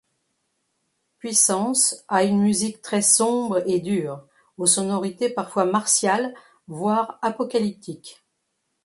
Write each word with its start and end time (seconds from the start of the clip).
Puissance 1.19 2.03
a 2.07 2.23
une 2.23 2.41
musique 2.41 2.81
très 2.81 3.03
sombre 3.03 3.61
et 3.69 3.79
dure, 3.79 4.25
aux 4.57 4.65
sonorités 4.65 5.29
parfois 5.29 5.65
martiales 5.65 6.33
voire 6.67 7.19
apocalyptiques. 7.21 8.23